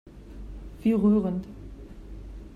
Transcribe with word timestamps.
Wie 0.81 0.93
rührend! 0.93 1.45